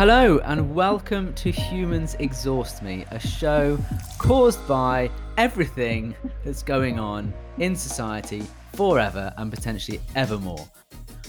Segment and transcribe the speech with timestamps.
[0.00, 3.78] Hello, and welcome to Humans Exhaust Me, a show
[4.16, 8.42] caused by everything that's going on in society
[8.72, 10.66] forever and potentially evermore.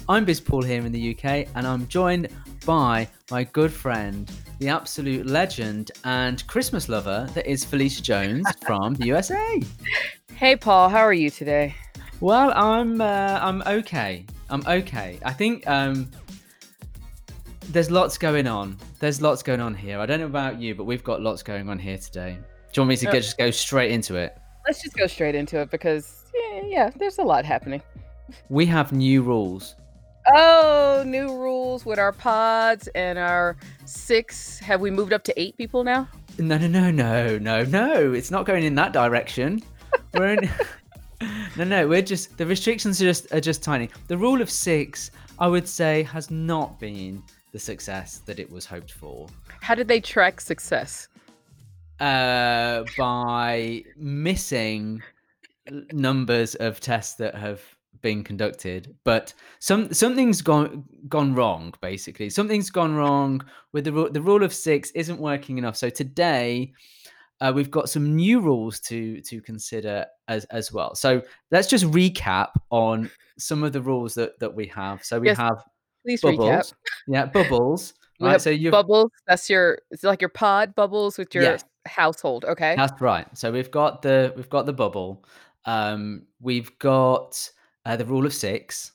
[0.08, 2.30] I'm Biz Paul here in the UK, and I'm joined
[2.66, 8.94] by my good friend, the absolute legend and Christmas lover that is Felicia Jones from
[8.94, 9.62] the USA.
[10.36, 11.76] Hey, Paul, how are you today?
[12.22, 14.26] Well, I'm uh, I'm okay.
[14.50, 15.20] I'm okay.
[15.26, 16.10] I think um,
[17.72, 18.78] there's lots going on.
[19.00, 20.00] There's lots going on here.
[20.00, 22.38] I don't know about you, but we've got lots going on here today.
[22.74, 24.38] Do you want me to get, just go straight into it?
[24.66, 27.82] Let's just go straight into it because, yeah, yeah, there's a lot happening.
[28.50, 29.76] We have new rules.
[30.34, 34.60] Oh, new rules with our pods and our six.
[34.60, 36.08] Have we moved up to eight people now?
[36.38, 38.14] No, no, no, no, no, no.
[38.14, 39.62] It's not going in that direction.
[40.14, 40.50] We're in.
[41.58, 41.88] no, no.
[41.88, 43.90] We're just the restrictions are just are just tiny.
[44.08, 48.66] The rule of six, I would say, has not been the success that it was
[48.66, 49.28] hoped for.
[49.62, 51.08] How did they track success?
[52.00, 55.04] Uh, by missing
[55.92, 57.62] numbers of tests that have
[58.02, 61.74] been conducted, but some something's gone gone wrong.
[61.82, 65.78] Basically, something's gone wrong with the the rule of six isn't working enough.
[65.78, 66.74] So today,
[67.40, 70.96] uh, we've got some new rules to to consider as as well.
[70.96, 71.22] So
[71.52, 75.04] let's just recap on some of the rules that that we have.
[75.04, 75.64] So we Yes, have
[76.06, 76.50] Please bubbles.
[76.50, 76.74] recap.
[77.08, 77.94] Yeah, bubbles.
[78.20, 78.40] We Right.
[78.40, 79.10] So you've bubbles.
[79.26, 79.80] That's your.
[79.90, 82.46] It's like your pod bubbles with your household.
[82.46, 82.76] Okay.
[82.78, 83.26] That's right.
[83.36, 85.26] So we've got the we've got the bubble.
[85.66, 87.50] Um, we've got
[87.84, 88.92] uh, the rule of six,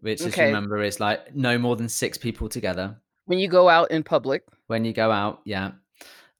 [0.00, 3.70] which, as you remember, is like no more than six people together When you go
[3.70, 4.42] out in public.
[4.66, 5.40] when you go out.
[5.46, 5.70] Yeah.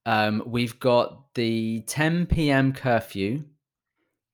[0.05, 2.75] Um, we've got the 10 p.m.
[2.75, 3.43] curfew.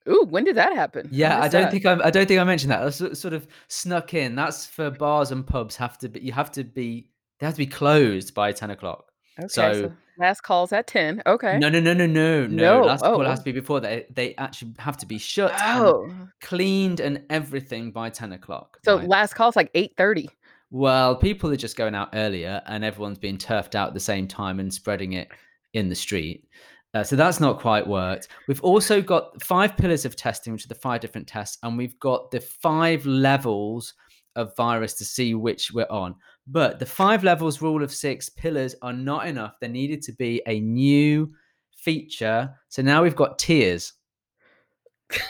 [0.08, 1.08] Ooh, when did that happen?
[1.10, 1.70] Yeah, I don't that.
[1.72, 2.82] think I, I don't think I mentioned that.
[2.84, 4.34] That's sort sort of snuck in.
[4.34, 5.76] That's for bars and pubs.
[5.76, 7.08] Have to be you have to be
[7.40, 9.10] they have to be closed by 10 o'clock.
[9.38, 9.48] Okay.
[9.48, 11.22] So So last call's at ten.
[11.26, 11.58] Okay.
[11.58, 12.82] no, no, no, no, no, no.
[12.82, 13.24] Last oh, call Oh.
[13.30, 14.14] has to be before that.
[14.14, 16.10] They actually have to be shut and Oh.
[16.40, 20.28] cleaned and everything by 10 o'clock So right last call's like eight thirty.
[20.70, 24.28] well people are just going out earlier and everyone's being turfed out at the same
[24.28, 25.28] time and spreading it
[25.72, 26.46] in the street
[26.94, 28.28] uh, so that's not quite worked.
[28.46, 31.98] We've also got five pillars of testing which are the five different tests and we've
[31.98, 33.94] got the five levels
[34.36, 36.14] of virus to see which we're on.
[36.46, 39.54] But the five levels rule of six pillars are not enough.
[39.60, 41.32] There needed to be a new
[41.76, 42.54] feature.
[42.68, 43.92] So now we've got tiers.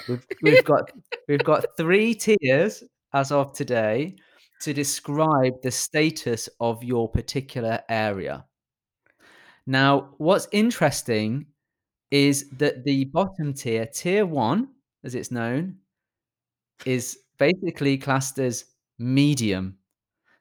[0.09, 0.91] We've, we've got
[1.29, 4.17] we've got three tiers as of today
[4.63, 8.45] to describe the status of your particular area.
[9.67, 11.47] Now, what's interesting
[12.15, 14.69] is that the bottom tier, tier one,
[15.03, 15.75] as it's known,
[16.87, 18.67] is basically classed as
[19.01, 19.77] medium.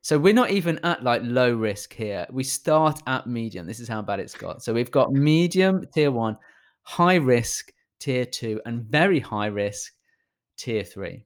[0.04, 2.28] So we're not even at like low risk here.
[2.32, 3.66] We start at medium.
[3.66, 4.62] This is how bad it's got.
[4.62, 6.38] So we've got medium, tier one,
[6.84, 9.94] high risk, tier two, and very high risk,
[10.58, 11.26] tier three.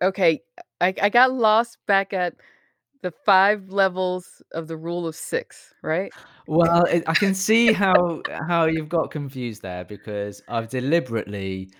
[0.00, 0.40] Okay,
[0.80, 2.32] I, I got lost back at
[3.02, 6.12] the five levels of the rule of six, right?
[6.46, 11.70] Well, it, I can see how how you've got confused there because I've deliberately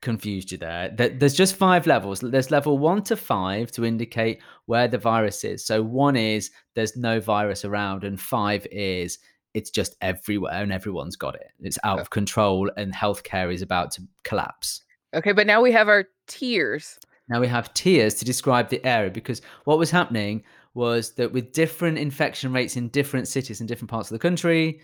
[0.00, 0.90] confused you there.
[0.96, 2.20] There- There's just five levels.
[2.20, 5.66] There's level one to five to indicate where the virus is.
[5.66, 9.18] So one is there's no virus around, and five is
[9.54, 11.48] it's just everywhere and everyone's got it.
[11.60, 14.82] It's out Uh, of control, and healthcare is about to collapse.
[15.14, 16.98] Okay, but now we have our tiers.
[17.30, 21.52] Now we have tiers to describe the area because what was happening was that with
[21.52, 24.80] different infection rates in different cities in different parts of the country,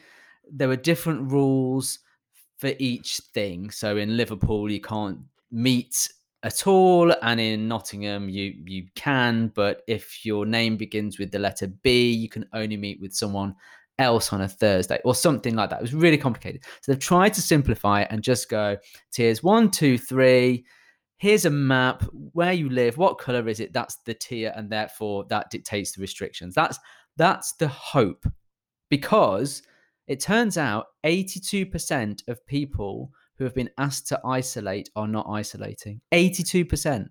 [0.51, 2.01] there were different rules
[2.59, 3.71] for each thing.
[3.71, 5.19] So in Liverpool, you can't
[5.51, 6.09] meet
[6.43, 11.39] at all, and in Nottingham, you you can, but if your name begins with the
[11.39, 13.55] letter B, you can only meet with someone
[13.99, 15.79] else on a Thursday or something like that.
[15.79, 16.65] It was really complicated.
[16.83, 18.77] So they've tried to simplify it and just go
[19.13, 20.67] tiers one, two, three
[21.25, 22.03] here's a map.
[22.33, 26.03] Where you live what color is it that's the tier and therefore that dictates the
[26.03, 26.55] restrictions?
[26.55, 26.79] That's
[27.17, 28.27] that's the hope.
[28.91, 29.63] Because
[30.07, 36.03] it turns out 82% of people who have been asked to isolate are not isolating.
[36.13, 37.09] 82%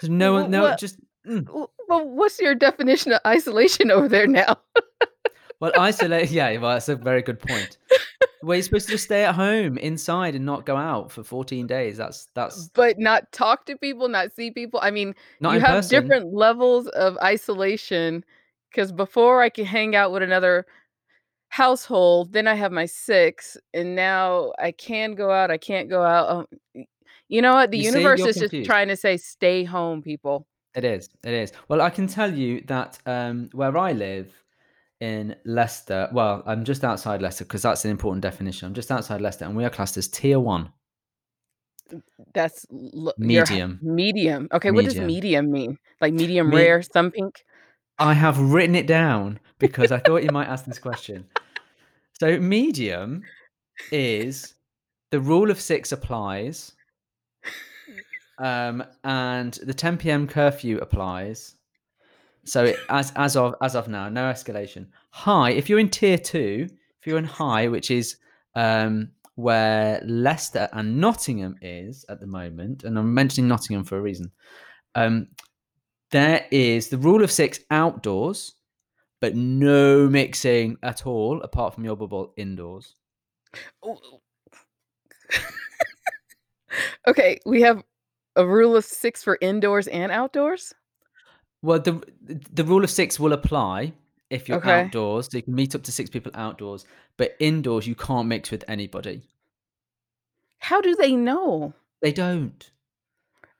[0.00, 1.46] There's no one no what- just mm.
[1.88, 4.58] Well, what's your definition of isolation over there now?
[5.62, 7.78] well isolate yeah well that's a very good point
[8.42, 11.66] well you're supposed to just stay at home inside and not go out for 14
[11.66, 14.80] days that's that's but not talk to people, not see people.
[14.82, 18.24] I mean, not you have person different levels of isolation
[18.70, 20.66] because before I could hang out with another
[21.48, 26.02] household, then I have my six, and now I can go out, I can't go
[26.02, 26.30] out.
[26.30, 26.86] Um,
[27.28, 27.70] you know what?
[27.70, 30.46] The You universe is just trying to say, stay home, people.
[30.74, 31.52] It is, it is.
[31.68, 34.41] Well, I can tell you that, um, where I live
[35.02, 38.68] in Leicester well, I'm just outside Leicester because that's an important definition.
[38.68, 40.70] I'm just outside Leicester, and we are classed as tier 1.
[42.32, 43.80] That's l Medium.
[43.82, 44.48] medium.
[44.52, 45.06] Okay, what does Medium.
[45.06, 45.78] medium mean?
[46.00, 47.44] Like medium Me rare, some pink?
[47.98, 51.26] I have written it down because I thought you might ask this question.
[52.20, 53.24] So, medium
[53.90, 54.54] is
[55.10, 56.72] the rule of 6 applies
[58.38, 61.56] um, and the 10 PM curfew applies.
[62.44, 64.88] So, as as of as of now, no escalation.
[65.10, 68.16] High, if you're in tier 2, if you're in high, which is,
[68.54, 74.02] um, where Leicester and Nottingham is at the moment, and I'm mentioning Nottingham for a
[74.02, 74.30] reason,
[74.94, 75.28] um,
[76.10, 78.54] there is the rule of 6 outdoors,
[79.20, 82.96] but no mixing at all apart from your bubble indoors.
[83.86, 84.20] Ooh ooh
[87.06, 87.82] Okay, we have
[88.36, 90.74] a rule of 6 for indoors and outdoors?
[91.62, 92.02] Well, the
[92.52, 93.92] the rule of 6 will apply
[94.30, 94.64] if you're Okay.
[94.64, 96.84] outdoors, so you can meet up to 6 people outdoors,
[97.16, 99.22] but indoors, you can't mix with anybody.
[100.60, 101.74] How do they know?
[102.02, 102.70] They don't.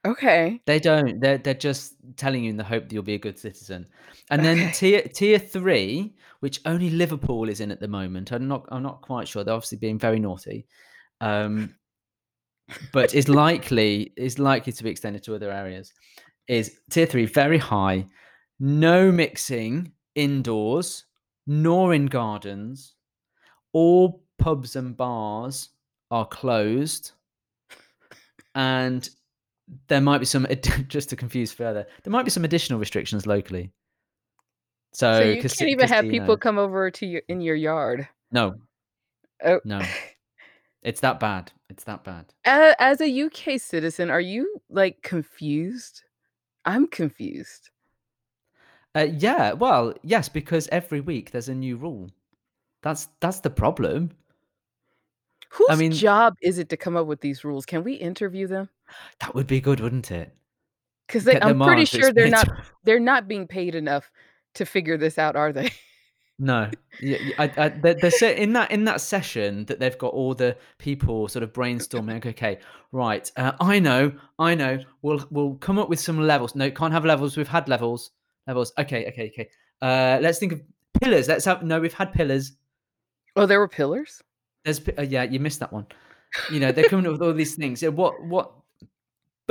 [0.05, 0.63] Okay.
[0.67, 1.21] They don't.
[1.21, 3.87] They're they're just telling you in the hope that you'll be a good citizen.
[4.31, 4.71] And then Okay.
[4.71, 9.03] tier tier 3, which only Liverpool is in at the moment, I'm not I'm not
[9.03, 10.67] quite sure, they're obviously being very naughty,
[11.21, 11.75] um
[12.93, 15.93] but is likely is likely to be extended to other areas,
[16.49, 18.07] is tier 3, very high,
[18.61, 21.05] no mixing indoors,
[21.47, 22.95] nor in gardens.
[23.73, 25.71] All pubs and bars
[26.11, 27.13] are closed.
[28.55, 29.09] And
[29.89, 30.47] there might be some
[30.89, 33.73] just to confuse further, there might be some additional restrictions locally.
[34.93, 37.55] So So, you can't even 'cause so have people come over to your in your
[37.57, 38.09] yard?
[38.31, 38.55] No.
[39.45, 39.81] Oh No.
[40.83, 41.53] It's that bad.
[41.71, 42.35] It's that bad.
[42.45, 46.03] As a UK citizen, are you, like, confused?
[46.65, 47.71] I'm confused.
[48.95, 52.11] Uh, yeah, well, yes, because every week there's a new rule.
[52.83, 54.11] That's that's the problem.
[55.69, 57.67] I Whose mean job is it to come up with these rules?
[57.67, 58.69] Can we interview them?
[59.21, 60.35] That would be good, wouldn't it?
[61.07, 62.49] Because I'm pretty sure they're not
[62.85, 64.11] they're not being paid enough
[64.55, 65.71] to figure this out, are they?
[66.43, 66.69] No.
[67.01, 70.57] Y y I I they're in that in that session that they've got all the
[70.79, 72.59] people sort of brainstorming, like, "Okay,
[72.91, 74.11] right, uh, I know,
[74.41, 76.57] I know, we'll we'll come up with some levels.
[76.57, 78.11] No, can't have levels, we've had levels.
[78.49, 79.49] Levels, okay, okay, okay.
[79.81, 80.61] Uh, let's think of
[81.01, 82.57] pillars, let's have no, we've had pillars."
[83.37, 84.21] Oh, there were pillars?
[84.65, 85.87] There's uh, yeah, you missed that one.
[86.51, 87.83] You know, they're coming up with all these things.
[87.83, 88.53] Yeah, what what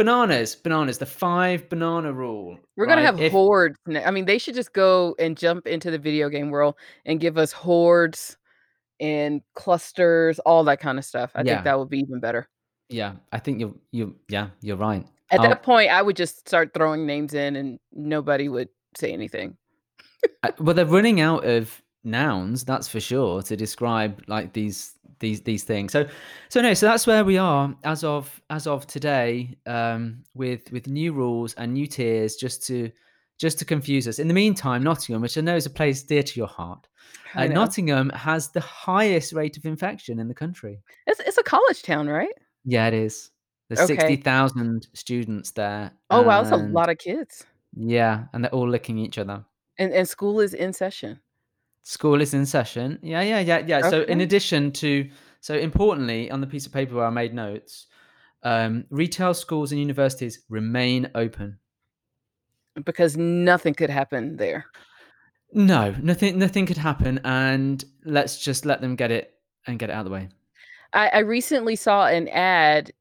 [0.04, 3.06] bananas, bananas, the 5 banana rule, We're gonna right?
[3.06, 6.50] have If hordes I mean, they should just go and jump into the video game
[6.52, 6.76] world
[7.06, 8.38] and give us hordes
[9.00, 11.32] and clusters, all that kinda stuff.
[11.36, 11.66] I think Yeah.
[11.66, 12.50] that would be even better.
[12.90, 15.06] Yeah, I think you're you yeah, you're right.
[15.30, 19.14] At that I'll point, I would just start throwing names in and nobody would say
[19.14, 19.58] anything.
[20.44, 25.42] Uh, well, they're running out of nouns, that's for sure, to describe, like, these these
[25.44, 25.94] these things.
[25.94, 26.06] So
[26.50, 30.88] so no, so that's where we are as of as of today, um, with with
[30.88, 32.92] new rules and new tiers just to
[33.40, 34.20] just to confuse us.
[34.20, 36.88] In the meantime, Nottingham, which I know is a place dear to your heart,
[37.36, 40.80] uh, Nottingham has the highest rate of infection in the country.
[41.08, 42.34] It's it's a college town, right?
[42.66, 43.32] Yeah, it is.
[43.70, 44.22] There's sixty Okay.
[44.22, 47.46] thousand students there, Oh, wow, that's a lot of kids.
[47.74, 49.46] yeah, and they're all licking each other.
[49.80, 51.22] And and school is in session.
[51.84, 53.00] School is in session.
[53.02, 53.90] Yeah, yeah, yeah, yeah.
[53.90, 55.10] So in addition to
[55.40, 57.88] so importantly, on the piece of paper where I made notes,
[58.44, 61.58] um, retail schools and universities remain open.
[62.86, 64.66] Because nothing could happen there.
[65.54, 69.34] No, nothing nothing could happen, and let's just let them get it
[69.68, 70.30] and get it out of the way.
[70.94, 72.92] I I recently saw an ad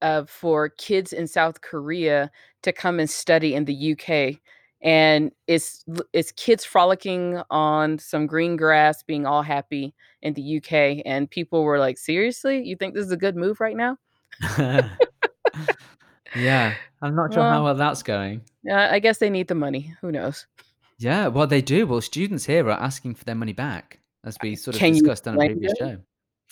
[0.00, 2.30] uh, for kids in South Korea
[2.62, 4.40] to come and study in the UK,
[4.82, 11.02] and it's it's kids frolicking on some green grass, being all happy in the UK,
[11.06, 12.62] and people were like, "Seriously?
[12.62, 13.96] You think this is a good move right now?"
[16.34, 18.40] Yeah, I'm not sure how Well well that's going.
[18.62, 20.46] yeah, I guess they need the money, who knows?
[20.98, 21.86] Yeah, well, they do.
[21.86, 25.28] Well, students here are asking for their money back, as we sort of Can discussed
[25.28, 26.04] on a previous them?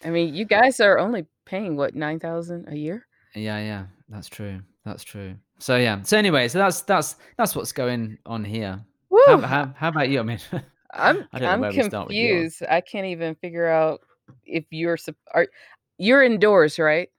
[0.03, 0.07] show.
[0.07, 3.07] I mean, you guys are only paying, what, 9,000 a year?
[3.35, 5.37] Yeah, yeah, that's true, that's true.
[5.59, 8.81] So, yeah, so anyway, so that's that's that's what's going on here.
[9.27, 9.43] How Woo!
[9.43, 10.21] how how about you?
[10.21, 10.39] I mean,
[10.93, 12.63] I'm I don't I'm where we start with confused.
[12.69, 14.01] I can't even figure out
[14.45, 14.99] if you're
[15.35, 15.47] are
[15.99, 17.11] you're indoors, right?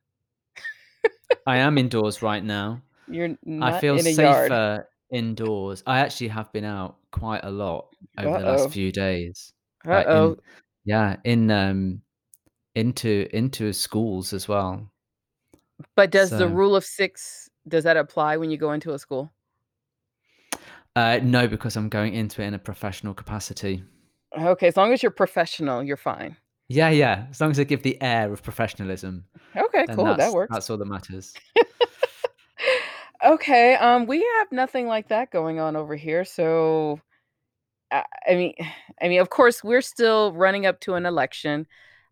[1.45, 2.81] I am indoors right now.
[3.07, 4.49] You're I feel in a yard.
[4.49, 5.83] safer indoors.
[5.85, 9.53] I actually have been out quite a lot over the last few days,
[9.85, 10.31] Uh-oh.
[10.31, 10.37] in
[10.85, 12.01] yeah, in, um,
[12.75, 14.89] into into schools as well.
[15.95, 19.31] But does the rule of 6 does that apply when you go into a school?
[20.95, 23.83] Uh, no, because I'm going into it in a professional capacity.
[24.37, 26.37] Okay, as long as you're professional, you're fine.
[26.67, 27.25] Yeah, yeah.
[27.31, 29.25] As long as I give the air of professionalism,
[29.55, 30.15] Okay, cool.
[30.15, 30.53] That works.
[30.53, 31.33] that's all that matters.
[33.23, 36.25] Okay, um, we have nothing like that going on over here.
[36.25, 36.99] So,
[37.91, 38.53] I, I mean,
[39.01, 41.67] I mean, of course, we're still running up to an election.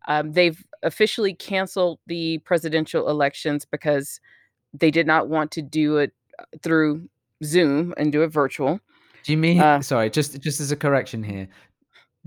[0.08, 4.20] Um, they've officially canceled the presidential elections because
[4.74, 7.10] they did not want to do it uh, through
[7.44, 8.80] Zoom and do it virtual.
[9.24, 11.48] Do you mean Uh, sorry, just just as a correction here.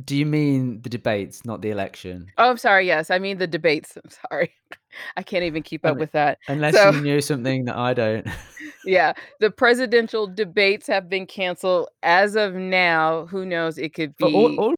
[0.05, 2.27] Do you mean the debates, not the election?
[2.39, 2.87] oh, I'm sorry.
[2.87, 3.97] Yes, I mean the debates.
[3.97, 4.53] I'm sorry.
[5.17, 6.39] I can't even keep up with that.
[6.49, 8.27] Unless So, you knew something that I don't.
[8.87, 13.27] yeah, the presidential debates have been canceled as of now.
[13.27, 13.79] Who knows?
[13.79, 14.75] It could For all, be all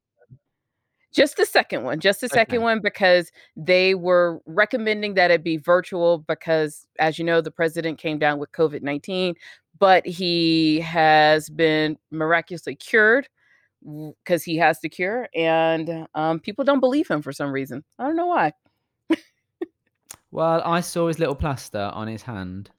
[1.14, 2.64] Just the second one, just the second Okay.
[2.64, 7.98] one because they were recommending that it be virtual because, as you know, the president
[7.98, 9.34] came down with COVID 19,
[9.78, 13.28] but he has been miraculously cured
[14.24, 15.28] because he has the cure.
[15.36, 17.84] And um, people don't believe him for some reason.
[17.98, 18.52] I don't know why.
[20.32, 22.70] Well, I saw his little plaster on his hand.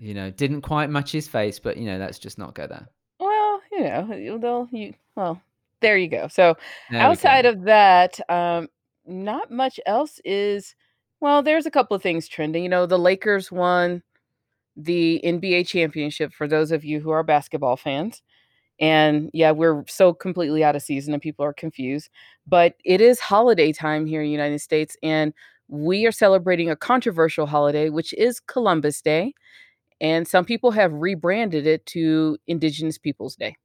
[0.00, 2.88] You know, didn't quite match his face, but you know, let's just not go there.
[3.20, 5.40] Well, you know, they'll, you, well,
[5.80, 6.28] there you go.
[6.28, 6.56] So,
[6.90, 7.50] There outside go.
[7.50, 8.68] of that, um,
[9.06, 10.74] not much else is,
[11.20, 12.62] well, there's a couple of things trending.
[12.62, 14.02] You know, the Lakers won
[14.76, 18.22] the NBA championship for those of you who are basketball fans.
[18.80, 22.10] And yeah, we're so completely out of season and people are confused.
[22.46, 25.34] But it is holiday time here in the United States, and
[25.68, 29.34] we are celebrating a controversial holiday, which is Columbus Day.
[30.00, 33.56] And some people have rebranded it to Indigenous Peoples Day.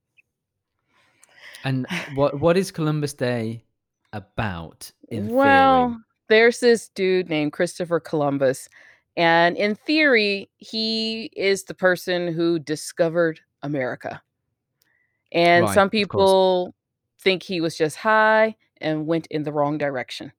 [1.64, 3.64] And what what is Columbus Day
[4.12, 5.98] about in well, theory?
[6.30, 8.70] there's this dude named Christopher Columbus.
[9.16, 14.22] And in theory, he is the person who discovered America.
[15.32, 16.74] And Right, some people
[17.20, 20.32] think he was just high and went in the wrong direction.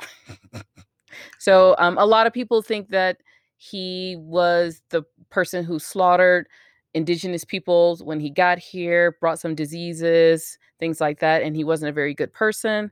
[1.38, 3.18] so um, a lot of people think that
[3.56, 6.48] he was the person who slaughtered
[6.94, 11.88] indigenous peoples when he got here, brought some diseases, things like that, and he wasn't
[11.88, 12.90] a very good person.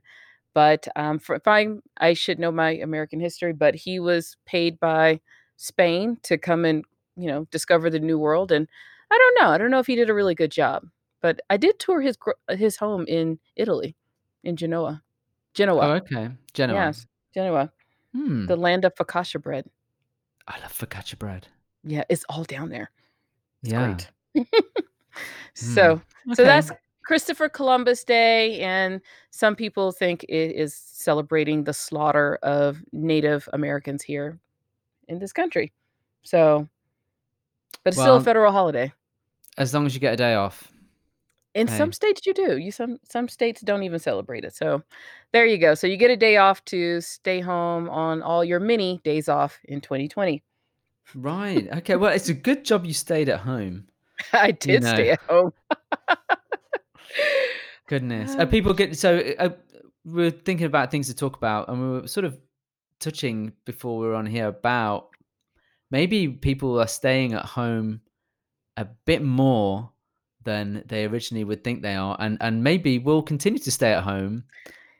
[0.53, 4.79] But um, for, if I, I should know my American history, but he was paid
[4.79, 5.19] by
[5.57, 6.83] Spain to come and
[7.15, 8.67] you know discover the New World, and
[9.11, 9.51] I don't know.
[9.53, 10.87] I don't know if he did a really good job,
[11.21, 12.17] but I did tour his
[12.49, 13.95] his home in Italy,
[14.43, 15.03] in Genoa,
[15.53, 15.77] Genoa.
[15.77, 16.23] Oh, Genoa.
[16.25, 16.35] okay.
[16.53, 16.75] Genoa.
[16.77, 17.71] Yes, Genoa,
[18.13, 18.45] Hmm.
[18.47, 19.65] the land of focaccia bread.
[20.47, 21.47] I love focaccia bread.
[21.83, 22.89] Yeah, it's all down there.
[23.63, 23.79] It's Yeah.
[23.83, 24.09] great.
[25.61, 25.75] Hmm.
[25.75, 26.01] so,
[26.33, 26.45] so Okay.
[26.45, 26.71] that's
[27.05, 29.01] Christopher Columbus Day, and
[29.31, 34.39] some people think it is celebrating the slaughter of Native Americans here
[35.07, 35.73] in this country.
[36.23, 36.67] So,
[37.83, 38.93] but it's still a federal holiday.
[39.57, 40.71] as long as you get a day off.
[41.55, 41.75] In Hey.
[41.77, 42.57] some states, you do.
[42.57, 44.55] You some some states don't even celebrate it.
[44.55, 44.83] So,
[45.33, 45.73] there you go.
[45.75, 49.59] So you get a day off to stay home on all your mini days off
[49.65, 50.43] in 2020.
[51.15, 51.67] Right.
[51.77, 51.95] Okay.
[51.95, 53.85] Well, it's a good job you stayed at home.
[54.33, 54.93] I did know.
[54.93, 55.53] stay at home.
[57.87, 58.35] Goodness.
[58.35, 59.49] Uh, people get so uh,
[60.05, 62.37] we we're thinking about things to talk about, and we were sort of
[62.99, 65.09] touching before we were on here about
[65.89, 68.01] maybe people are staying at home
[68.77, 69.89] a bit more
[70.43, 74.03] than they originally would think they are, and and maybe will continue to stay at
[74.03, 74.43] home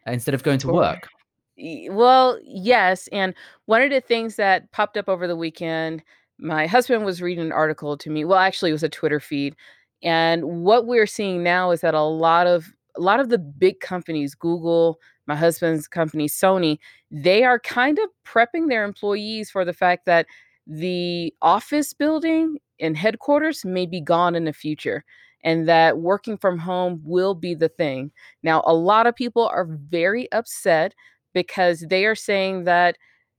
[0.08, 1.08] instead of going to work.
[1.90, 3.08] Well, yes.
[3.12, 3.34] And
[3.66, 6.04] one of the things that popped up over the weekend,
[6.38, 8.24] my husband was reading an article to me.
[8.24, 9.56] Well, actually, it was a Twitter feed.
[10.02, 13.80] And what we're seeing now is that a lot of a lot of the big
[13.82, 16.80] companies, Google, my husband's company, Sony,
[17.12, 20.26] they are kind of prepping their employees for the fact that
[20.66, 25.04] the office building and headquarters may be gone in the future
[25.44, 28.12] and that working from home will be the thing.
[28.44, 30.94] Now, a lot of people are very upset
[31.34, 32.98] because they are saying that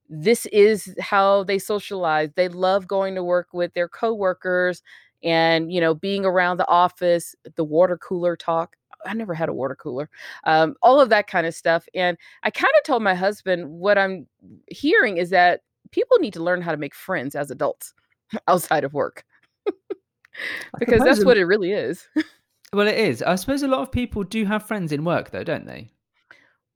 [0.08, 2.30] this is how they socialize.
[2.34, 4.82] They love going to work with their coworkers
[5.22, 8.76] and, you know, being around the office, the water cooler talk.
[9.06, 10.10] I never had a water cooler.
[10.44, 11.86] Um, all of that kind of stuff.
[11.94, 14.26] And I kind of told my husband what I'm
[14.66, 17.94] hearing is that people need to learn how to make friends as adults
[18.48, 19.24] outside of work
[20.78, 22.08] because that's what it really is.
[22.72, 23.20] Well, it is.
[23.20, 25.90] I suppose a lot of people do have friends in work, though, don't they?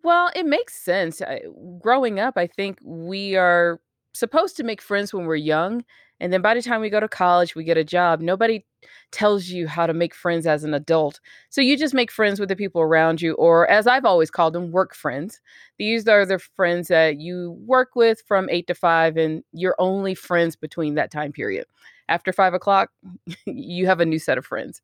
[0.05, 1.23] Well, it makes sense.
[1.23, 1.43] I,
[1.81, 3.81] growing up, I think we are
[4.15, 5.85] supposed to make friends when we're young.
[6.21, 8.21] And then by the time we go to college, we get a job.
[8.21, 8.65] Nobody
[9.13, 11.21] tells you how to make friends as an adult.
[11.51, 14.55] So you just make friends with the people around you, or as I've always called
[14.55, 15.41] them, work friends.
[15.79, 20.15] These are the friends that you work with from eight to five, and you're only
[20.15, 21.67] friends between that time period.
[22.09, 22.91] after five o'clock,
[23.47, 24.83] you have a new set of friends.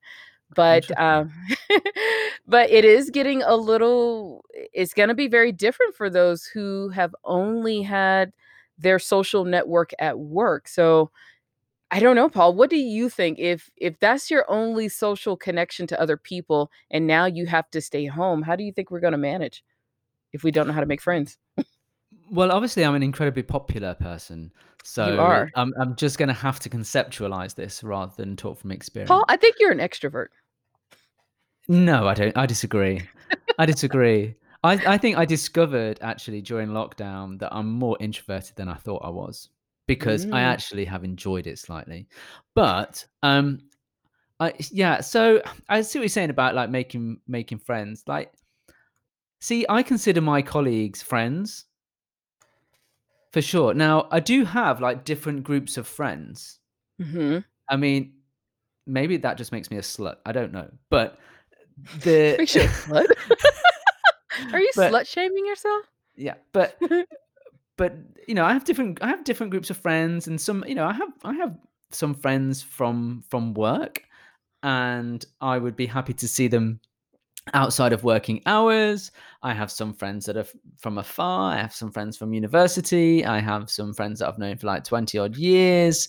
[0.55, 1.33] But um,
[2.47, 4.45] but it is getting a little.
[4.73, 8.33] It's going to be very different for those who have only had
[8.79, 10.67] their social network at work.
[10.67, 11.11] So
[11.91, 12.55] I don't know, Paul.
[12.55, 17.07] What do you think if if that's your only social connection to other people, and
[17.07, 18.43] now you have to stay home?
[18.43, 19.65] How do you think we're going to manage
[20.33, 21.37] if we don't know how to make friends?
[22.31, 24.53] Well, obviously, I'm an incredibly popular person,
[24.85, 25.49] so.
[25.57, 29.09] I'm I'm just gonna have to conceptualize this rather than talk from experience.
[29.09, 30.29] Paul, I think you're an extrovert.
[31.69, 32.37] No, I don't.
[32.37, 33.03] I disagree.
[33.59, 34.35] I disagree.
[34.65, 39.03] I I think I discovered actually during lockdown that I'm more introverted than I thought
[39.05, 39.49] I was
[39.87, 40.53] because I Mm.
[40.53, 42.07] actually have enjoyed it slightly.
[42.55, 43.61] But um,
[44.41, 45.01] I yeah.
[45.01, 48.05] So I see what you're saying about like making making friends.
[48.07, 48.33] Like,
[49.41, 51.67] see, I consider my colleagues friends
[53.33, 53.75] for sure.
[53.75, 56.59] Now, I do have like different groups of friends.
[57.01, 57.45] Mhm.
[57.69, 58.15] I mean,
[58.87, 60.17] maybe that just makes me a slut.
[60.27, 61.19] I don't know, but
[62.03, 63.07] the Makes you a slut?
[64.53, 65.85] Are you but slut shaming yourself?
[66.17, 66.81] yeah, but
[67.77, 67.97] but
[68.29, 70.87] you know, I have different I have different groups of friends, and some you know,
[70.87, 71.57] I have I have
[71.91, 74.03] some friends from from work,
[74.63, 76.81] and I would be happy to see them
[77.55, 79.11] outside of working hours.
[79.43, 80.47] I have some friends that are
[80.79, 81.55] from afar.
[81.55, 83.25] I have some friends from university.
[83.25, 86.09] I have some friends that I've known for like 20 odd years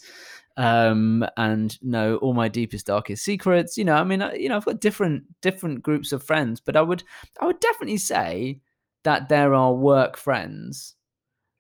[0.62, 4.58] um and know all my deepest darkest secrets you know i mean I, you know
[4.58, 7.04] i've got different different groups of friends but i would
[7.40, 8.60] i would definitely say
[9.04, 10.96] that there are work friends.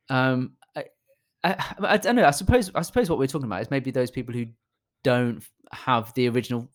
[0.09, 0.85] Um I,
[1.43, 4.11] I, I don't know i suppose i suppose what we're talking about is maybe those
[4.11, 4.45] people who
[5.03, 6.69] don't have the original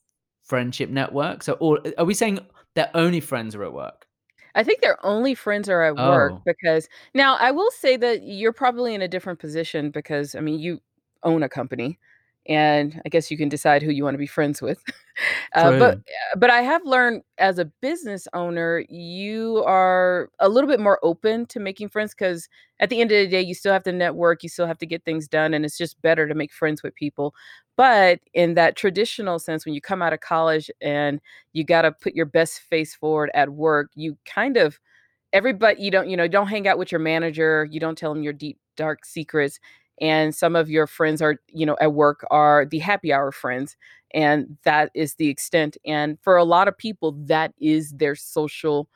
[0.47, 1.42] friendship network.
[1.42, 2.38] So or are we saying
[2.75, 4.06] their only friends are at work?
[4.54, 6.42] I think their only friends are at work oh.
[6.47, 10.59] because now I will say that you're probably in a different position because, I mean,
[10.59, 10.80] you
[11.23, 11.99] own a company,
[12.48, 14.82] and I guess you can decide who you wanna be friends with.
[15.54, 15.98] Uh, but
[16.36, 21.46] but I have learned as a business owner, you are a little bit more open
[21.46, 24.42] to making friends because at the end of the day, you still have to network,
[24.42, 26.94] you still have to get things done, and it's just better to make friends with
[26.94, 27.35] people.
[27.76, 31.20] But in that traditional sense, when you come out of college and
[31.54, 34.78] you gotta put your best face forward at work, you kind of
[35.32, 38.22] everybody you don't you know, don't hang out with your manager, you don't tell them
[38.22, 39.61] your deep, dark secrets,
[40.00, 43.76] and some of your friends are, you know, at work are the happy hour friends,
[44.14, 48.88] and that is the extent, and for a lot of people, that is their social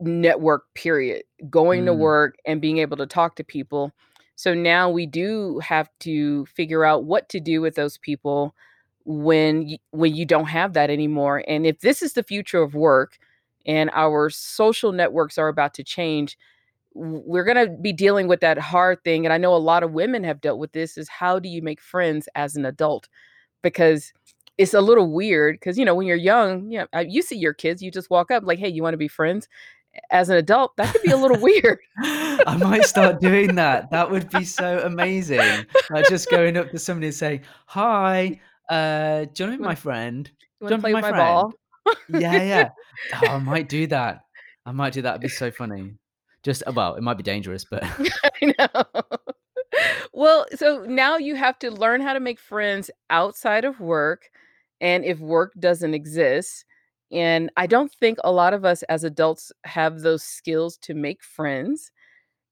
[0.00, 3.92] network period, going to mm, work and being able to talk to people.
[4.36, 8.54] So now we do have to figure out what to do with those people
[9.04, 11.44] when y- when you don't have that anymore.
[11.46, 13.18] And if this is the future of work
[13.66, 16.38] and our social networks are about to change,
[16.94, 19.92] we're going to be dealing with that hard thing and I know a lot of
[19.92, 23.08] women have dealt with this is how do you make friends as an adult?
[23.62, 24.12] Because
[24.60, 27.54] it's a little weird because you know when you're young, yeah, uh, you see your
[27.54, 29.48] kids, you just walk up like, "Hey, you want to be friends?"
[30.10, 31.78] As an adult, that could be a little weird.
[31.98, 33.90] I might start doing that.
[33.90, 35.64] That would be so amazing.
[35.88, 39.58] Like just going up to somebody and saying, "Hi, uh, do you want to be
[39.58, 40.30] my friend?
[40.60, 41.54] you Do you want to play my my ball?"
[42.10, 42.68] Yeah, yeah.
[43.14, 44.20] Oh, I might do that.
[44.66, 45.12] I might do that.
[45.12, 45.94] It'd be so funny.
[46.42, 47.82] Just uh, well, it might be dangerous, but
[48.42, 49.02] I know.
[50.12, 54.30] Well, so now you have to learn how to make friends outside of work,
[54.80, 56.64] and if work doesn't exist,
[57.12, 61.22] and I don't think a lot of us as adults have those skills to make
[61.22, 61.90] friends.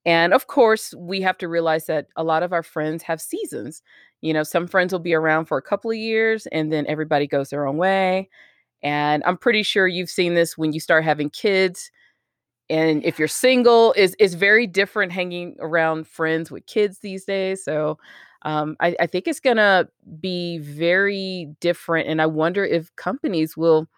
[0.05, 3.83] And of course, we have to realize that a lot of our friends have seasons.
[4.20, 7.27] You know, some friends will be around for a couple of years and then everybody
[7.27, 8.29] goes their own way.
[8.83, 11.90] And I'm pretty sure you've seen this when you start having kids.
[12.70, 17.64] And if you're single, is is very different hanging around friends with kids these days.
[17.64, 17.98] So
[18.42, 19.88] um, I, I think it's gonna
[20.20, 22.09] be very different.
[22.09, 23.88] And I wonder if companies will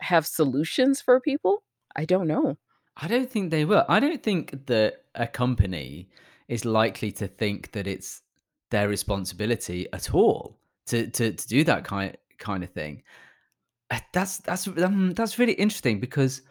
[0.00, 1.62] have solutions for people.
[1.94, 2.56] I don't know.
[2.96, 3.84] I don't think they will.
[3.88, 6.08] I don't think that a company
[6.48, 8.22] is likely to think that it's
[8.70, 13.02] their responsibility at all to to to do that kind kind of thing.
[13.90, 16.42] Uh, That's that's um, that's really interesting because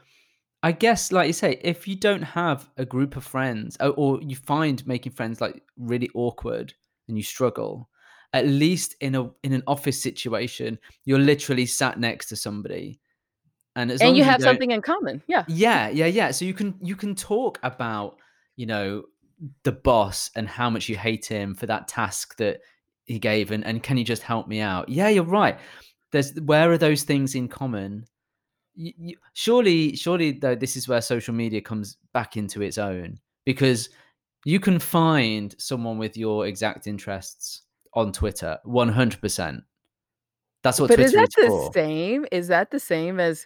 [0.64, 4.22] I guess, like you say, if you don't have a group of friends, or, or
[4.22, 6.74] you find making friends like really awkward
[7.08, 7.90] and you struggle,
[8.34, 13.00] at least in a in an office situation, you're literally sat next to somebody,
[13.76, 15.24] and And you you have don't, something in common.
[15.28, 15.46] Yeah.
[15.48, 16.32] yeah, yeah, yeah.
[16.32, 18.18] So you can you can talk about
[18.56, 19.04] you know
[19.64, 22.60] the boss and how much you hate him for that task that
[23.06, 24.90] he gave, and and can you just help me out?
[24.90, 25.58] Yeah, you're right.
[26.12, 28.06] There's where are those things in common
[28.82, 33.20] you, you, surely, surely, though, this is where social media comes back into its own
[33.46, 33.90] because
[34.46, 37.62] you can find someone with your exact interests
[37.94, 38.58] on Twitter.
[38.64, 39.64] One hundred percent.
[40.64, 41.74] That's what but Twitter is that is the for.
[41.74, 42.26] same?
[42.32, 43.46] Is that the same as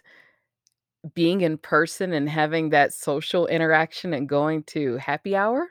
[1.14, 5.68] being in person and having that social interaction and going to happy hour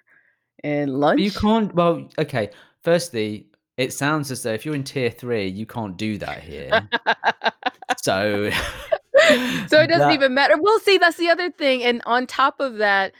[0.63, 1.73] and But you can't.
[1.73, 2.51] Well, okay.
[2.83, 3.47] Firstly,
[3.77, 6.87] it sounds as though if you're in tier three, you can't do that here.
[7.97, 8.49] so,
[9.67, 10.55] So it doesn't that- even matter.
[10.59, 11.83] Well, see, that's the other thing.
[11.83, 13.13] And on top of that,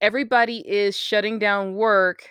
[0.00, 2.30] everybody is shutting down work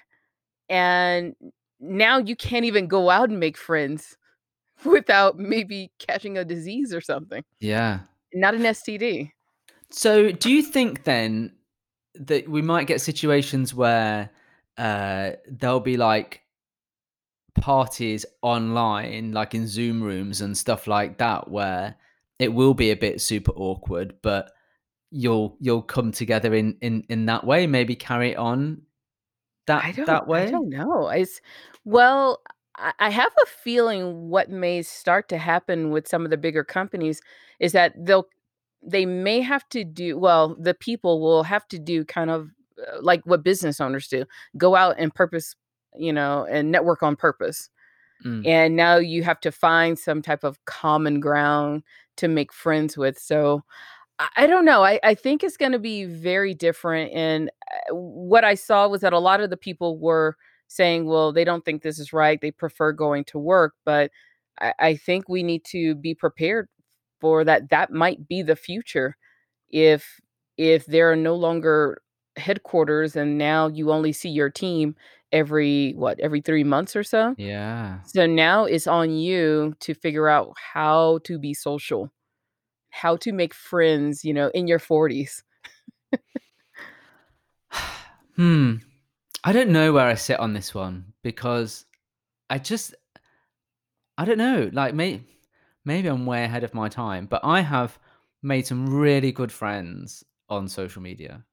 [0.69, 1.35] and
[1.79, 4.17] now you can't even go out and make friends
[4.85, 7.43] without maybe catching a disease or something.
[7.59, 7.99] Yeah.
[8.33, 9.31] Not an STD.
[9.89, 11.51] So, do you think then
[12.15, 14.29] that we might get situations where
[14.77, 16.41] uh, there'll be like
[17.59, 21.95] parties online, like in Zoom rooms and stuff like that, where
[22.41, 24.51] it will be a bit super awkward, but
[25.11, 28.81] you'll you'll come together in in in that way, maybe carry on
[29.67, 30.47] that that way.
[30.47, 31.09] I don't know.
[31.09, 31.39] It's
[31.85, 32.41] well,
[32.77, 36.63] I, I have a feeling what may start to happen with some of the bigger
[36.63, 37.21] companies
[37.59, 38.27] is that they'll
[38.81, 42.49] they may have to do well, the people will have to do kind of
[42.79, 44.25] uh, like what business owners do.
[44.57, 45.55] Go out and purpose,
[45.95, 47.69] you know, and network on purpose.
[48.25, 48.45] Mm.
[48.45, 51.83] And now you have to find some type of common ground
[52.17, 53.17] to make friends with.
[53.17, 53.63] So
[54.37, 54.83] I, don't know.
[54.83, 57.11] I, I think it's going to be very different.
[57.13, 61.31] And uh, what I saw was that a lot of the people were saying, well,
[61.31, 62.39] they don't think this is right.
[62.39, 63.73] They prefer going to work.
[63.85, 64.11] But
[64.59, 66.67] I, I think we need to be prepared
[67.19, 67.69] for that.
[67.69, 69.17] That might be the future
[69.69, 70.19] if
[70.57, 72.01] if there are no longer
[72.37, 74.95] headquarters and now you only see your team
[75.31, 78.01] every what every three months or so Yeah.
[78.03, 82.11] so now it's on you to figure out how to be social,
[82.89, 85.43] how to make friends, you know, in your 40s.
[88.35, 88.75] Hmm.
[89.43, 91.85] I don't know where I sit on this one because
[92.49, 92.95] I just
[94.17, 94.69] I don't know.
[94.71, 95.21] Like may,
[95.83, 97.97] maybe I'm way ahead of my time, but I have
[98.43, 101.43] made some really good friends on social media.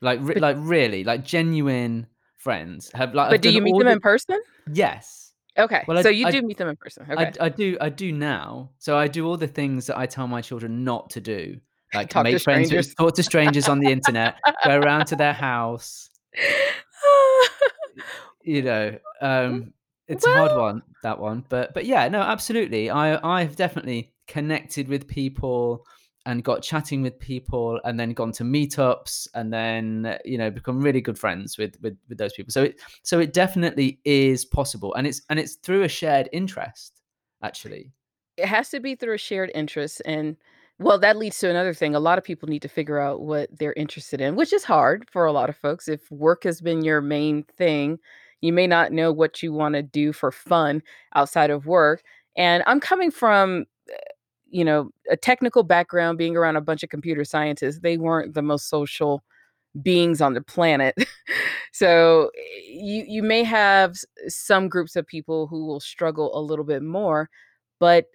[0.00, 2.06] Like re- But- like really, like genuine
[2.40, 2.90] friends.
[2.94, 4.40] Have like I've But do you meet them the- in person?
[4.72, 5.32] Yes.
[5.58, 5.82] Okay.
[5.86, 7.06] Well, I- so you I- do meet them in person.
[7.10, 7.32] Okay.
[7.40, 8.70] I, I do I do now.
[8.78, 11.58] So I do all the things that I tell my children not to do.
[11.92, 12.86] Like Talk to make friends strangers.
[12.88, 16.08] with talk to strangers on the internet, go around to their house,
[18.42, 18.98] you know.
[19.20, 19.72] Um
[20.08, 21.44] it's a hard one, that one.
[21.48, 22.90] But but yeah, no, absolutely.
[22.90, 25.84] I I've definitely connected with people
[26.26, 30.80] and got chatting with people and then gone to meetups and then you know become
[30.80, 32.52] really good friends with with with those people.
[32.52, 37.00] So it so it definitely is possible and it's and it's through a shared interest
[37.42, 37.90] actually.
[38.36, 40.36] it has to be through a shared interest and
[40.78, 43.48] well that leads to another thing a lot of people need to figure out what
[43.58, 46.82] they're interested in which is hard for a lot of folks if work has been
[46.84, 47.98] your main thing
[48.40, 50.82] you may not know what you want to do for fun
[51.14, 52.02] outside of work
[52.36, 53.64] and i'm coming from
[54.50, 58.42] you know a technical background being around a bunch of computer scientists they weren't the
[58.42, 59.22] most social
[59.82, 60.94] beings on the planet
[61.72, 62.30] so
[62.68, 63.96] you you may have
[64.28, 67.30] some groups of people who will struggle a little bit more
[67.78, 68.06] but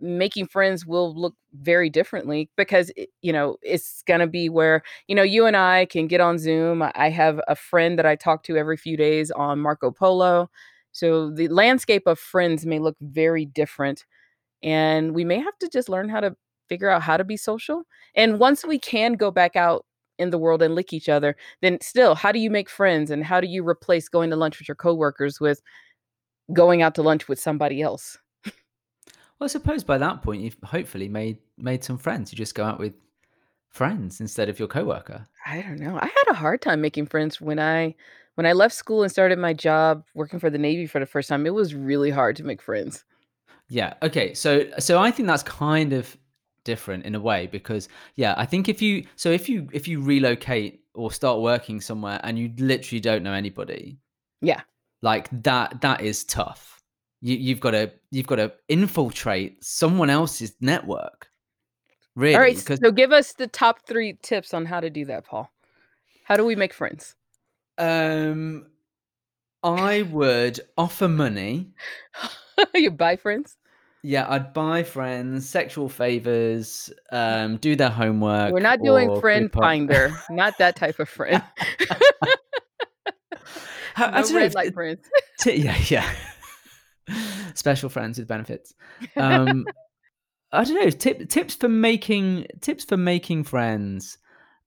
[0.00, 2.90] making friends will look very differently because
[3.22, 6.38] you know it's going to be where you know you and I can get on
[6.38, 6.82] Zoom.
[6.94, 10.50] I have a friend that I talk to every few days on Marco Polo.
[10.92, 14.04] So the landscape of friends may look very different
[14.64, 16.34] and we may have to just learn how to
[16.68, 17.84] figure out how to be social.
[18.16, 19.84] And once we can go back out
[20.18, 23.22] in the world and lick each other, then still how do you make friends and
[23.22, 25.60] how do you replace going to lunch with your coworkers with
[26.52, 28.18] going out to lunch with somebody else?
[28.44, 32.32] Well, I suppose by that point you've hopefully made made some friends.
[32.32, 32.94] You just go out with
[33.68, 35.26] friends instead of your coworker.
[35.44, 35.98] I don't know.
[35.98, 37.96] I had a hard time making friends when I
[38.36, 41.28] when I left school and started my job working for the Navy for the first
[41.28, 41.46] time.
[41.46, 43.04] It was really hard to make friends.
[43.68, 43.94] Yeah.
[44.02, 44.34] Okay.
[44.34, 46.16] So so I think that's kind of
[46.64, 50.00] different in a way because yeah, I think if you so if you if you
[50.00, 53.98] relocate or start working somewhere and you literally don't know anybody,
[54.40, 54.60] Yeah.
[55.02, 56.82] like that that is tough.
[57.20, 61.28] You you've got to you've got to infiltrate someone else's network.
[62.16, 62.34] Really?
[62.34, 62.56] All right.
[62.56, 65.50] Because So give us the top three tips on how to do that, Paul.
[66.24, 67.14] How do we make friends?
[67.78, 68.66] um
[69.62, 71.72] I would offer money.
[72.74, 73.56] you buy friends?
[74.02, 78.52] Yeah, I'd buy friends, sexual favors, um, do their homework.
[78.52, 80.12] We're not doing friend finder.
[80.28, 81.42] not that type of friend.
[83.94, 85.06] How- I no don't red light friends.
[85.40, 86.10] T- yeah, yeah.
[87.54, 88.74] Special friends with benefits.
[89.16, 89.64] Um,
[90.52, 90.90] I don't know.
[90.90, 94.18] Tip, tips for making tips for making friends.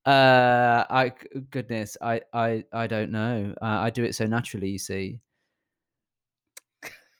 [0.06, 1.12] Uh, I
[1.50, 3.54] goodness, I I I don't know.
[3.60, 4.68] Uh, I do it so naturally.
[4.70, 5.18] You see.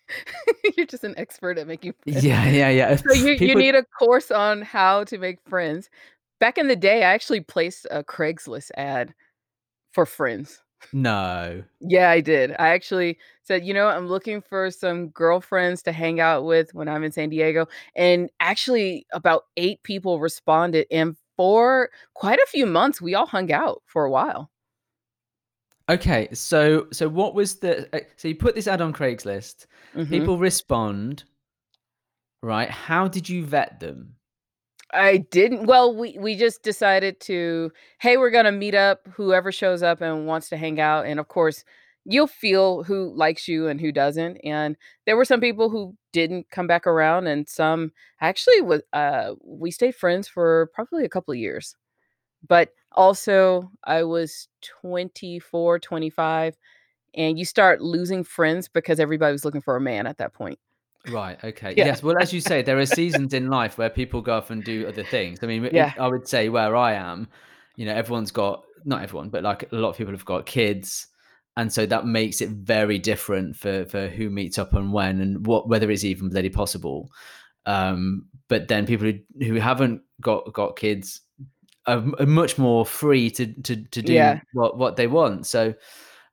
[0.76, 2.24] You're just an expert at making friends.
[2.24, 2.96] Yeah, yeah, yeah.
[2.96, 5.90] So you you need a course on how to make friends.
[6.40, 9.14] Back in the day, I actually placed a Craigslist ad
[9.92, 10.62] for friends.
[10.92, 11.62] No.
[11.80, 12.52] Yeah, I did.
[12.58, 16.88] I actually said, "You know, I'm looking for some girlfriends to hang out with when
[16.88, 17.66] I'm in San Diego,"
[17.96, 23.52] and actually about 8 people responded, and for quite a few months, we all hung
[23.52, 24.50] out for a while.
[25.88, 30.10] Okay, so so what was the uh, so you put this ad on Craigslist, Mhm.
[30.10, 31.24] people respond,
[32.42, 32.70] right?
[32.70, 34.16] How did you vet them?
[34.92, 37.70] I didn't well, we we just decided to,
[38.00, 41.28] "Hey, we're gonna meet up, whoever shows up and wants to hang out," and of
[41.28, 41.62] course,
[42.06, 46.48] you'll feel who likes you and who doesn't, and there were some people who didn't
[46.50, 51.32] come back around and some actually wa uh, we stayed friends for probably a couple
[51.32, 51.76] of years.
[52.46, 54.48] But also, I was
[54.82, 56.56] 24, 25,
[57.14, 60.58] and you start losing friends because everybody was looking for a man at that point.
[61.08, 61.74] Right, okay.
[61.76, 61.86] Yeah.
[61.86, 64.62] Yes, well, as you say, there are seasons in life where people go off and
[64.62, 65.38] do other things.
[65.42, 65.92] I mean, Yeah.
[65.98, 67.28] I would say where I am,
[67.76, 71.08] you know, everyone's got not everyone, but, like, a lot of people have got kids,
[71.56, 75.44] and so that makes it very different for for who meets up and when and
[75.44, 77.10] what whether it's even bloody possible.
[77.66, 81.20] Um, but then people who who haven't got got kids
[81.88, 84.40] are are much more free to to to do Yeah.
[84.52, 85.46] what what they want.
[85.46, 85.74] So,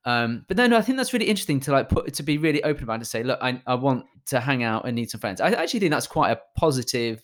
[0.05, 2.63] um, but no, no, I think that's really interesting to like put to be really
[2.63, 5.41] open about to say, look, I, I want to hang out and need some friends.
[5.41, 7.23] I actually think that's quite a positive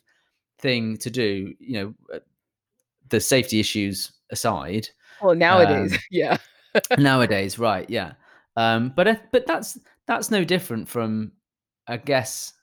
[0.59, 1.53] thing to do.
[1.59, 2.19] You know, uh,
[3.09, 4.87] the safety issues aside,
[5.21, 6.37] Well, nowadays, um, yeah.
[6.97, 7.89] nowadays, right?
[7.89, 8.13] Yeah,
[8.55, 11.33] um, but but that's that's no different from,
[11.87, 12.53] I guess,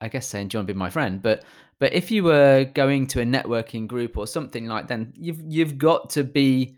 [0.00, 1.44] I guess saying, "Do you want to be my friend?" But
[1.78, 5.78] but if you were going to a networking group or something like, then you've you've
[5.78, 6.76] got to be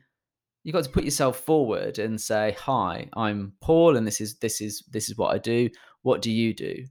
[0.64, 4.60] you've got to put yourself forward and say, "Hi, I'm Paul, and this is this
[4.60, 5.68] is this is what I do.
[6.02, 6.84] What do you do?"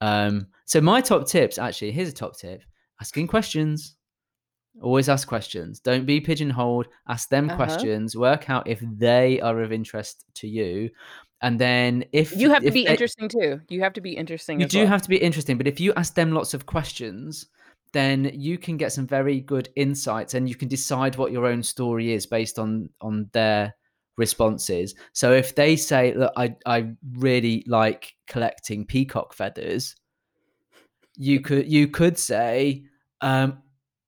[0.00, 2.62] Um, so my top tips, actually, here's a top tip:
[3.00, 3.96] asking questions.
[4.80, 5.80] Always ask questions.
[5.80, 6.86] Don't be pigeonholed.
[7.06, 7.56] Ask them Uh-huh.
[7.56, 8.16] questions.
[8.16, 10.88] Work out if they are of interest to you,
[11.42, 13.60] and then if You have to be they, interesting too.
[13.68, 14.86] You have to be interesting you do well.
[14.86, 17.46] have to be interesting, but if you ask them lots of questions,
[17.92, 21.62] then you can get some very good insights and you can decide what your own
[21.62, 23.74] story is based on on their
[24.16, 24.94] responses.
[25.12, 29.96] So if they say, "Look, I I really like collecting peacock feathers,"
[31.16, 32.84] you could you could say,
[33.20, 33.58] um,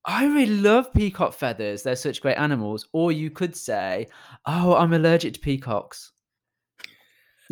[0.04, 1.82] "I really love peacock feathers.
[1.82, 4.06] They're such great animals." Or you could say,
[4.46, 6.12] "Oh, I'm allergic to peacocks."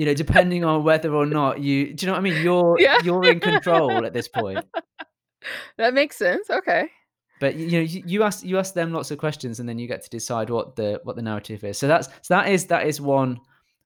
[0.02, 2.42] You know, depending on whether or not you do you know what I mean?
[2.42, 2.98] You're Yeah.
[3.04, 4.64] you're in control at this point.
[5.76, 6.90] That makes sense, okay.
[7.38, 9.86] But, you know, you you ask you ask them lots of questions, and then you
[9.86, 11.78] get to decide what the what the narrative is.
[11.78, 13.38] So that's so that is that is one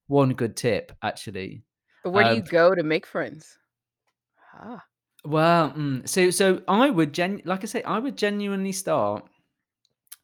[0.07, 1.65] one good tip, actually.
[2.03, 3.59] But where do you Um, go to make friends?
[4.55, 4.83] Ah.
[5.25, 9.25] well, mm, so so I would gen like I say, I would genuinely start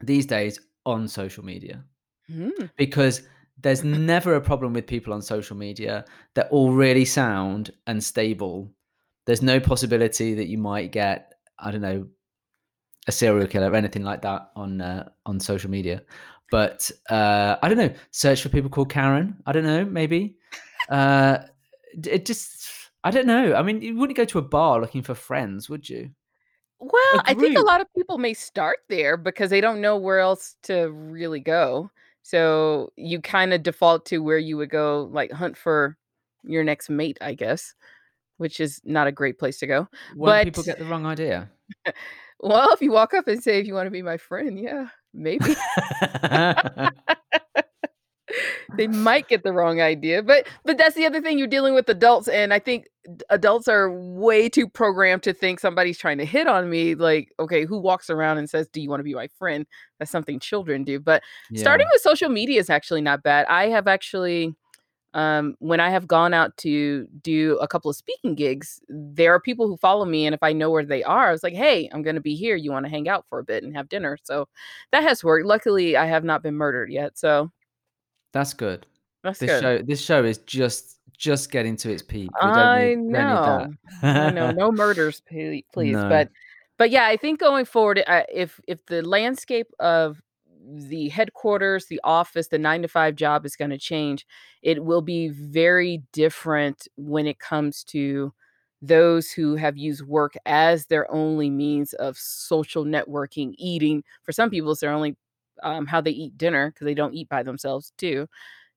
[0.00, 1.85] these days on social media
[2.31, 2.70] Mm.
[2.76, 3.22] because
[3.62, 6.05] there's never a problem with people on social media.
[6.35, 8.72] They're all really sound and stable.
[9.25, 12.07] There's no possibility that you might get, I don't know,
[13.09, 16.03] a serial killer or anything like that on uh, on social media.
[16.51, 17.94] But uh, I don't know.
[18.11, 19.37] Search for people called Karen.
[19.46, 19.85] I don't know.
[19.85, 20.37] Maybe
[20.88, 21.38] uh,
[22.05, 22.68] it just.
[23.05, 23.55] I don't know.
[23.55, 26.11] I mean, you wouldn't go to a bar looking for friends, would you?
[26.79, 30.18] Well, I think a lot of people may start there because they don't know where
[30.18, 31.90] else to really go.
[32.25, 35.97] So, you kinda default to where you would go, like, hunt for
[36.45, 37.75] your next mate, I guess,
[38.39, 39.89] which is not a great place to go.
[40.09, 41.51] Won't But, people get the wrong idea?
[42.41, 45.57] well, if you walk up and say, "If you wanna be my friend," yeah, maybe.
[48.75, 51.89] They might get the wrong idea, but but that's the other thing, you're dealing with
[51.91, 52.87] adults, and I think
[53.29, 57.67] adults are way too programmed to think somebody's trying to hit on me, like, okay,
[57.67, 59.67] who walks around and says, "Do you wanna be my friend?"
[59.99, 61.23] That's something children do, but
[61.55, 63.45] starting with social media is actually not bad.
[63.51, 64.55] I have actually,
[65.15, 69.41] um, when I have gone out to do a couple of speaking gigs, there are
[69.41, 71.89] people who follow me, and if I know where they are, I was like, "Hey,
[71.93, 74.49] I'm gonna be here, you wanna hang out for a bit and have dinner?" So,
[74.93, 75.47] that has worked.
[75.47, 77.51] Luckily, I have not been murdered yet, so
[78.33, 78.87] that's good.
[79.23, 79.61] that's This good.
[79.61, 82.31] show, this show is just just getting to its peak.
[82.42, 83.68] We I need know.
[84.03, 86.29] I know, no murders, please, no, but
[86.79, 90.21] but, yeah, I think going forward, uh, if if the landscape of
[90.64, 94.27] the headquarters, the office, the 9 to 5 job is gonna change,
[94.62, 98.33] it will be very different when it comes to
[98.81, 104.03] those who have used work as their only means of social networking, eating.
[104.25, 105.16] For some people, it's their only,
[105.62, 108.27] um, how they eat dinner because they don't eat by themselves too.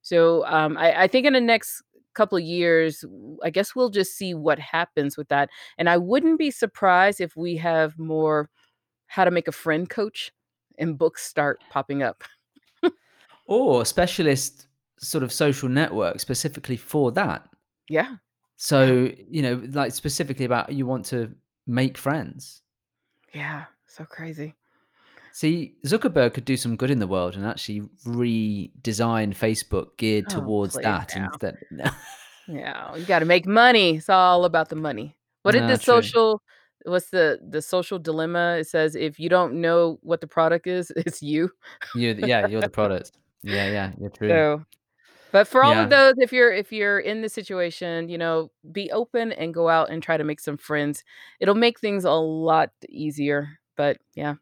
[0.01, 1.81] So, um, I I think in the next
[2.13, 3.03] couple of years,
[3.43, 5.49] I guess we'll just see what happens with that.
[5.77, 8.49] And I wouldn't be surprised if we have more
[9.07, 10.31] how to make a friend coach
[10.77, 12.23] and books start popping up.
[13.45, 14.67] or specialist
[14.99, 17.47] sort of social network specifically for that.
[17.89, 18.15] Yeah.
[18.57, 21.31] So, you know, like specifically about you want to
[21.67, 22.61] make friends.
[23.33, 23.65] Yeah.
[23.87, 24.55] So crazy.
[25.35, 30.39] See, Zuckerberg could do some good in the world and actually redesign Facebook geared Oh,
[30.39, 31.25] towards that now.
[31.25, 31.57] instead.
[32.47, 32.95] Yeah.
[32.95, 33.97] You got to make money.
[33.97, 35.17] It's all about the money.
[35.41, 35.95] What did the true.
[35.95, 36.41] social
[36.85, 38.59] what's the the social dilemma?
[38.61, 41.51] It says if you don't know what the product is, it's you.
[41.95, 43.17] You, yeah, you're the product.
[43.43, 44.29] Yeah, yeah, you're true.
[44.29, 44.63] So,
[45.33, 48.89] but for all of those, if you're if you're in the situation, you know, be
[48.91, 51.03] open and go out and try to make some friends.
[51.41, 53.49] It'll make things a lot easier.
[53.75, 54.35] But yeah,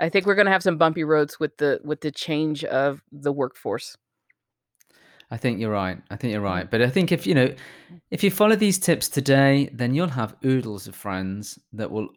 [0.00, 3.32] I think we're gonna have some bumpy roads with the with the change of the
[3.32, 3.96] workforce.
[5.30, 5.98] I think you're right.
[6.10, 6.44] I think you're Mm.
[6.54, 6.70] right.
[6.70, 7.54] But I think if you know,
[8.10, 12.08] if you follow these tips today, then you'll have oodles of friends that will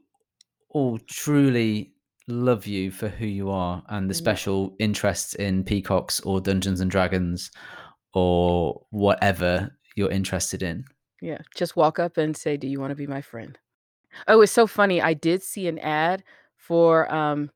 [0.69, 1.93] all truly
[2.27, 6.89] love you for who you are and the special interests in peacocks or Dungeons and
[6.89, 7.51] Dragons
[8.13, 10.85] or whatever you're interested in.
[11.21, 11.39] Yeah.
[11.55, 13.57] Just walk up and say, "Do you want to be my friend?"
[14.27, 15.01] Oh, it's so funny.
[15.01, 16.23] I did see an ad
[16.57, 17.51] for um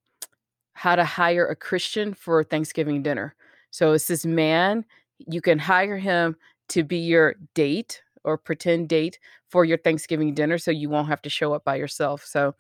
[0.78, 3.34] how to hire a Christian for Thanksgiving dinner.
[3.72, 4.86] So it's this man,
[5.18, 6.36] you can hire him
[6.70, 9.18] to be your date or pretend date
[9.50, 12.24] for your Thanksgiving dinner so you won't have to show up by yourself.
[12.24, 12.54] So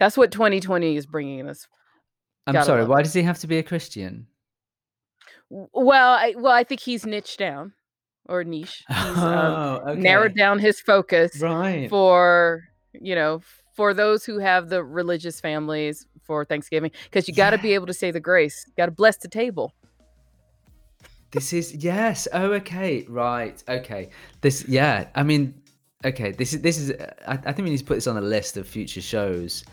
[0.00, 1.68] that's what 2020 is bringing us.
[2.48, 3.04] I'm Gotta sorry, why it.
[3.04, 4.26] does he have to be a Christian?
[5.48, 7.74] Well, I well, I think he's niched down
[8.28, 8.82] or niche.
[8.88, 11.88] He's um Oh, narrowed down his focus Right.
[11.88, 13.40] for, you know,
[13.82, 17.88] for those who have the religious families for Thanksgiving because you got to be able
[17.88, 18.64] to say the grace.
[18.76, 19.74] Got to bless the table.
[21.32, 22.28] This is yes.
[22.32, 23.04] Oh, okay.
[23.08, 23.60] Right.
[23.68, 24.10] Okay.
[24.40, 25.08] This yeah.
[25.16, 25.52] I mean,
[26.04, 26.30] okay.
[26.30, 26.92] This is this is
[27.26, 29.64] I, I think we need to put this on a list of future shows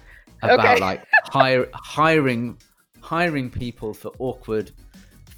[0.41, 0.79] about Okay.
[0.79, 2.57] like hire hiring
[3.01, 4.71] hiring people for awkward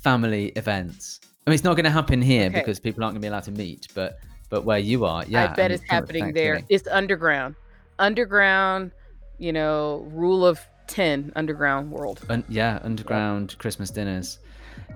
[0.01, 1.19] family events.
[1.45, 2.59] I mean, it's not going to happen here Okay.
[2.59, 5.43] because people aren't going to be allowed to meet, but but where you are, yeah.
[5.43, 6.61] I bet mean, it's happening there.
[6.69, 7.55] It's underground.
[8.01, 8.91] Underground,
[9.37, 12.19] you know, rule of 10 underground world.
[12.29, 14.39] Un- yeah, underground Christmas dinners.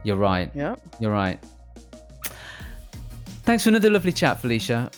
[0.04, 0.52] You're right.
[0.56, 0.82] Yep.
[1.00, 1.40] You're right.
[3.44, 4.90] Thanks for another lovely chat, Felicia.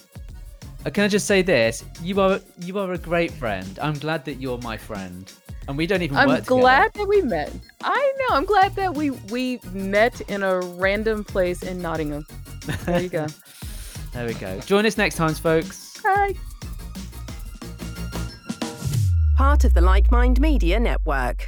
[0.86, 1.84] Uh, Can I just say this?
[2.02, 3.78] You are you are a great friend.
[3.82, 5.32] I'm glad that you're my friend,
[5.68, 6.62] and we don't even I'm work together.
[6.62, 7.52] glad that we met.
[7.84, 8.36] I know.
[8.38, 12.26] I'm glad that we we met in a random place in Nottingham.
[12.86, 13.28] There you go.
[14.14, 14.60] there we go.
[14.62, 16.00] Join us next time, folks.
[16.06, 16.34] Hi.
[19.38, 21.48] Part of the Like Mind Media Network.